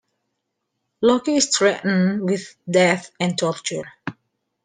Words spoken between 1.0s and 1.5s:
Loki